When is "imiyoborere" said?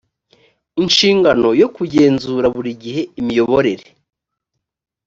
3.19-3.85